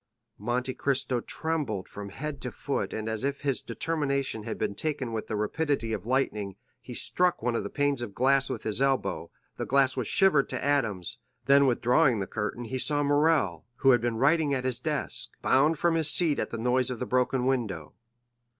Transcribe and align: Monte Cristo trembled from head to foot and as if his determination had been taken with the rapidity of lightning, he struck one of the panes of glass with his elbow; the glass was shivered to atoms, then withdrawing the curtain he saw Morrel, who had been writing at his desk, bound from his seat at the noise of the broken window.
Monte 0.39 0.73
Cristo 0.73 1.19
trembled 1.21 1.87
from 1.87 2.09
head 2.09 2.41
to 2.41 2.51
foot 2.51 2.91
and 2.91 3.07
as 3.07 3.23
if 3.23 3.41
his 3.41 3.61
determination 3.61 4.45
had 4.45 4.57
been 4.57 4.73
taken 4.73 5.13
with 5.13 5.27
the 5.27 5.35
rapidity 5.35 5.93
of 5.93 6.07
lightning, 6.07 6.55
he 6.81 6.95
struck 6.95 7.43
one 7.43 7.55
of 7.55 7.61
the 7.61 7.69
panes 7.69 8.01
of 8.01 8.15
glass 8.15 8.49
with 8.49 8.63
his 8.63 8.81
elbow; 8.81 9.29
the 9.57 9.65
glass 9.67 9.95
was 9.95 10.07
shivered 10.07 10.49
to 10.49 10.65
atoms, 10.65 11.19
then 11.45 11.67
withdrawing 11.67 12.17
the 12.17 12.25
curtain 12.25 12.63
he 12.65 12.79
saw 12.79 13.03
Morrel, 13.03 13.63
who 13.75 13.91
had 13.91 14.01
been 14.01 14.17
writing 14.17 14.55
at 14.55 14.65
his 14.65 14.79
desk, 14.79 15.29
bound 15.43 15.77
from 15.77 15.93
his 15.93 16.09
seat 16.09 16.39
at 16.39 16.49
the 16.49 16.57
noise 16.57 16.89
of 16.89 16.97
the 16.97 17.05
broken 17.05 17.45
window. 17.45 17.93